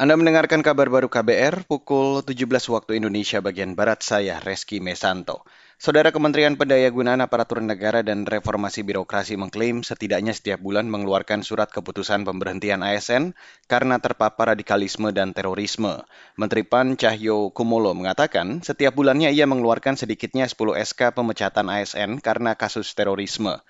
[0.00, 5.44] Anda mendengarkan kabar baru KBR pukul 17 waktu Indonesia bagian Barat saya, Reski Mesanto.
[5.76, 12.24] Saudara Kementerian Pendayagunaan Aparatur Negara dan Reformasi Birokrasi mengklaim setidaknya setiap bulan mengeluarkan surat keputusan
[12.24, 13.36] pemberhentian ASN
[13.68, 16.00] karena terpapar radikalisme dan terorisme.
[16.32, 22.56] Menteri PAN Cahyo Kumolo mengatakan setiap bulannya ia mengeluarkan sedikitnya 10 SK pemecatan ASN karena
[22.56, 23.60] kasus terorisme.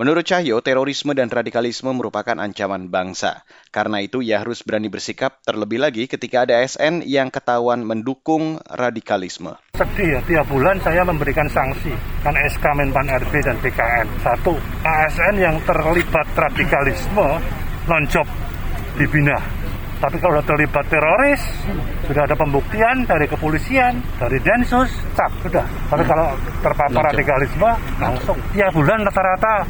[0.00, 3.44] Menurut Cahyo, terorisme dan radikalisme merupakan ancaman bangsa.
[3.68, 9.60] Karena itu, ia harus berani bersikap terlebih lagi ketika ada ASN yang ketahuan mendukung radikalisme.
[9.76, 11.92] Sedih ya, tiap bulan saya memberikan sanksi.
[12.24, 14.08] Kan SK Menpan RB dan BKN.
[14.24, 14.56] Satu,
[14.88, 17.36] ASN yang terlibat radikalisme
[17.84, 18.24] non-job
[18.96, 19.36] dibina.
[20.00, 21.44] Tapi kalau sudah terlibat teroris,
[22.08, 25.68] sudah ada pembuktian dari kepolisian, dari Densus, cap, sudah.
[25.92, 26.32] Tapi kalau
[26.64, 27.68] terpapar radikalisme,
[28.00, 28.40] langsung.
[28.56, 29.68] Tiap bulan rata-rata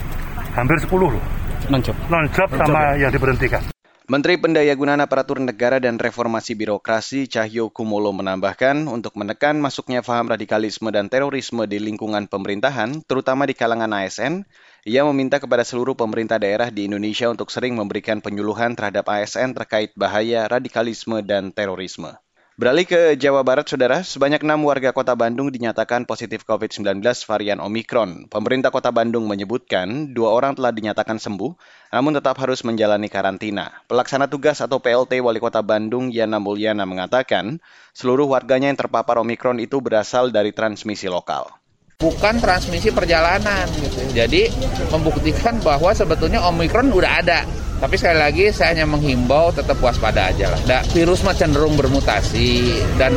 [0.54, 1.24] hampir 10 loh.
[1.70, 1.96] Non-job.
[2.10, 3.06] Non-job sama ya.
[3.06, 3.62] yang diberhentikan.
[4.10, 10.90] Menteri Pendayagunaan Aparatur Negara dan Reformasi Birokrasi Cahyo Kumolo menambahkan untuk menekan masuknya paham radikalisme
[10.90, 14.42] dan terorisme di lingkungan pemerintahan, terutama di kalangan ASN,
[14.82, 19.94] ia meminta kepada seluruh pemerintah daerah di Indonesia untuk sering memberikan penyuluhan terhadap ASN terkait
[19.94, 22.18] bahaya radikalisme dan terorisme.
[22.60, 28.28] Beralih ke Jawa Barat, Saudara, sebanyak enam warga kota Bandung dinyatakan positif COVID-19 varian Omikron.
[28.28, 31.56] Pemerintah kota Bandung menyebutkan dua orang telah dinyatakan sembuh,
[31.88, 33.80] namun tetap harus menjalani karantina.
[33.88, 37.64] Pelaksana tugas atau PLT Wali Kota Bandung, Yana Mulyana, mengatakan
[37.96, 41.59] seluruh warganya yang terpapar Omikron itu berasal dari transmisi lokal
[42.00, 44.00] bukan transmisi perjalanan gitu.
[44.16, 44.48] Jadi
[44.88, 47.44] membuktikan bahwa sebetulnya Omikron udah ada
[47.80, 50.60] tapi sekali lagi saya hanya menghimbau tetap waspada aja lah.
[50.68, 53.16] Nah, virus mah cenderung bermutasi dan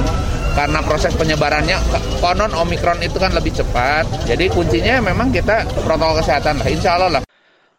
[0.55, 1.75] karena proses penyebarannya
[2.23, 4.07] konon Omikron itu kan lebih cepat.
[4.23, 7.23] Jadi kuncinya memang kita protokol kesehatan lah, insya Allah lah.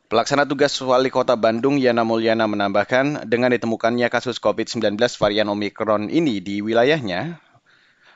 [0.04, 6.44] Pelaksana tugas Wali Kota Bandung Yana Mulyana menambahkan, dengan ditemukannya kasus COVID-19 varian Omikron ini
[6.44, 7.40] di wilayahnya,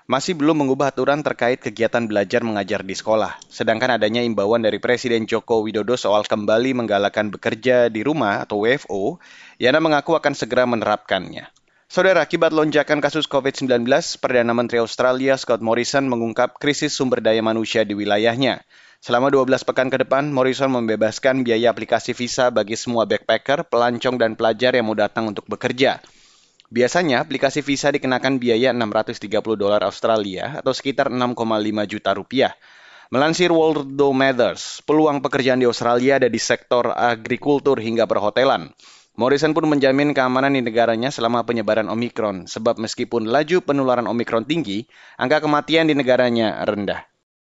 [0.09, 3.37] masih belum mengubah aturan terkait kegiatan belajar mengajar di sekolah.
[3.53, 9.21] Sedangkan adanya imbauan dari Presiden Joko Widodo soal kembali menggalakkan bekerja di rumah atau WFO,
[9.61, 11.53] Yana mengaku akan segera menerapkannya.
[11.93, 13.85] Saudara, akibat lonjakan kasus COVID-19,
[14.21, 18.65] Perdana Menteri Australia Scott Morrison mengungkap krisis sumber daya manusia di wilayahnya.
[19.05, 24.37] Selama 12 pekan ke depan, Morrison membebaskan biaya aplikasi visa bagi semua backpacker, pelancong, dan
[24.37, 26.01] pelajar yang mau datang untuk bekerja.
[26.69, 31.33] Biasanya, aplikasi visa dikenakan biaya 630 dolar Australia atau sekitar 6,5
[31.89, 32.53] juta rupiah.
[33.09, 38.69] Melansir World Matters, peluang pekerjaan di Australia ada di sektor agrikultur hingga perhotelan.
[39.17, 44.85] Morrison pun menjamin keamanan di negaranya selama penyebaran Omikron, sebab meskipun laju penularan Omikron tinggi,
[45.17, 47.03] angka kematian di negaranya rendah.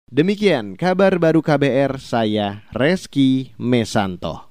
[0.07, 4.46] Demikian kabar baru KBR saya Reski Mesanto.